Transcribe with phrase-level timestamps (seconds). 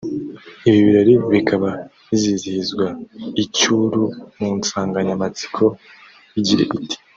[0.67, 1.69] Ibi birori bikaba
[2.09, 2.87] bizizihirizwa
[3.43, 4.03] i Cyuru
[4.37, 5.63] mu nsanganyamatsiko
[6.39, 6.97] igira iti